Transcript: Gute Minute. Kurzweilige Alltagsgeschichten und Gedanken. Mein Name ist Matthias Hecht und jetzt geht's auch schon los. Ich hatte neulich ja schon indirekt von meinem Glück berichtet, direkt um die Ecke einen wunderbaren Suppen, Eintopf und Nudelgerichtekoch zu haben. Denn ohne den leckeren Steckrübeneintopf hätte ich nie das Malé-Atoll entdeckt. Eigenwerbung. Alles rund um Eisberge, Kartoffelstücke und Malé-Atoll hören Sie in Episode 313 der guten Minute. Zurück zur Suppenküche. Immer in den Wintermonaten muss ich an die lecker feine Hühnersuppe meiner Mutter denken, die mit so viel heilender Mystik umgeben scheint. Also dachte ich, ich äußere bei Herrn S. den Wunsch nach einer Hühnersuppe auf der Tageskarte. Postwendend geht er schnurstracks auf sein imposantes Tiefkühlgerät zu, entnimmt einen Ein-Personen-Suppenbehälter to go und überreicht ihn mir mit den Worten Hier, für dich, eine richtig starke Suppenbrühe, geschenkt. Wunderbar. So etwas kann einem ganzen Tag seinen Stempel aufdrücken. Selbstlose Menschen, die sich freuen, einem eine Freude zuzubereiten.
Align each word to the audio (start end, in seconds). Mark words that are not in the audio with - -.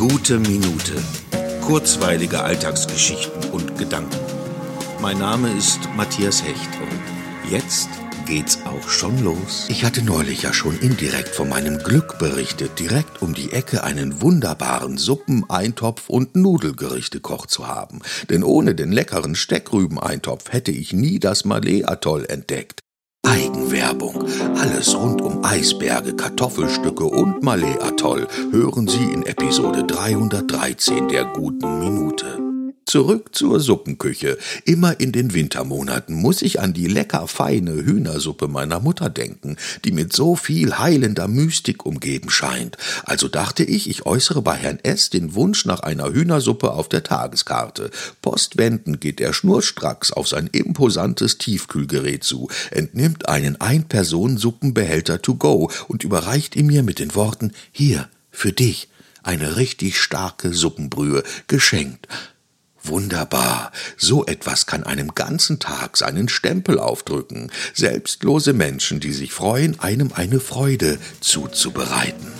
Gute 0.00 0.38
Minute. 0.38 0.94
Kurzweilige 1.60 2.42
Alltagsgeschichten 2.42 3.50
und 3.50 3.76
Gedanken. 3.76 4.16
Mein 5.02 5.18
Name 5.18 5.52
ist 5.52 5.78
Matthias 5.94 6.42
Hecht 6.42 6.70
und 6.80 7.50
jetzt 7.52 7.90
geht's 8.24 8.60
auch 8.64 8.88
schon 8.88 9.22
los. 9.22 9.66
Ich 9.68 9.84
hatte 9.84 10.02
neulich 10.02 10.40
ja 10.40 10.54
schon 10.54 10.78
indirekt 10.78 11.28
von 11.28 11.50
meinem 11.50 11.76
Glück 11.80 12.18
berichtet, 12.18 12.78
direkt 12.78 13.20
um 13.20 13.34
die 13.34 13.52
Ecke 13.52 13.84
einen 13.84 14.22
wunderbaren 14.22 14.96
Suppen, 14.96 15.44
Eintopf 15.50 16.08
und 16.08 16.34
Nudelgerichtekoch 16.34 17.44
zu 17.44 17.68
haben. 17.68 18.00
Denn 18.30 18.42
ohne 18.42 18.74
den 18.74 18.92
leckeren 18.92 19.34
Steckrübeneintopf 19.34 20.50
hätte 20.50 20.70
ich 20.70 20.94
nie 20.94 21.18
das 21.18 21.44
Malé-Atoll 21.44 22.24
entdeckt. 22.24 22.80
Eigenwerbung. 23.30 24.24
Alles 24.56 24.96
rund 24.96 25.22
um 25.22 25.44
Eisberge, 25.44 26.16
Kartoffelstücke 26.16 27.04
und 27.04 27.44
Malé-Atoll 27.44 28.26
hören 28.50 28.88
Sie 28.88 29.04
in 29.12 29.24
Episode 29.24 29.84
313 29.84 31.06
der 31.06 31.26
guten 31.26 31.78
Minute. 31.78 32.49
Zurück 32.90 33.36
zur 33.36 33.60
Suppenküche. 33.60 34.36
Immer 34.64 34.98
in 34.98 35.12
den 35.12 35.32
Wintermonaten 35.32 36.12
muss 36.12 36.42
ich 36.42 36.58
an 36.58 36.72
die 36.72 36.88
lecker 36.88 37.28
feine 37.28 37.70
Hühnersuppe 37.70 38.48
meiner 38.48 38.80
Mutter 38.80 39.08
denken, 39.08 39.58
die 39.84 39.92
mit 39.92 40.12
so 40.12 40.34
viel 40.34 40.76
heilender 40.76 41.28
Mystik 41.28 41.86
umgeben 41.86 42.30
scheint. 42.30 42.76
Also 43.04 43.28
dachte 43.28 43.62
ich, 43.62 43.88
ich 43.88 44.06
äußere 44.06 44.42
bei 44.42 44.56
Herrn 44.56 44.80
S. 44.82 45.08
den 45.08 45.36
Wunsch 45.36 45.66
nach 45.66 45.84
einer 45.84 46.12
Hühnersuppe 46.12 46.72
auf 46.72 46.88
der 46.88 47.04
Tageskarte. 47.04 47.92
Postwendend 48.22 49.00
geht 49.00 49.20
er 49.20 49.34
schnurstracks 49.34 50.10
auf 50.10 50.26
sein 50.26 50.48
imposantes 50.48 51.38
Tiefkühlgerät 51.38 52.24
zu, 52.24 52.48
entnimmt 52.72 53.28
einen 53.28 53.60
Ein-Personen-Suppenbehälter 53.60 55.22
to 55.22 55.36
go 55.36 55.70
und 55.86 56.02
überreicht 56.02 56.56
ihn 56.56 56.66
mir 56.66 56.82
mit 56.82 56.98
den 56.98 57.14
Worten 57.14 57.52
Hier, 57.70 58.08
für 58.32 58.50
dich, 58.50 58.88
eine 59.22 59.54
richtig 59.58 60.00
starke 60.00 60.52
Suppenbrühe, 60.52 61.22
geschenkt. 61.46 62.08
Wunderbar. 62.82 63.72
So 63.96 64.24
etwas 64.26 64.66
kann 64.66 64.84
einem 64.84 65.14
ganzen 65.14 65.58
Tag 65.58 65.96
seinen 65.96 66.28
Stempel 66.28 66.78
aufdrücken. 66.78 67.50
Selbstlose 67.74 68.52
Menschen, 68.52 69.00
die 69.00 69.12
sich 69.12 69.32
freuen, 69.32 69.78
einem 69.80 70.12
eine 70.14 70.40
Freude 70.40 70.98
zuzubereiten. 71.20 72.39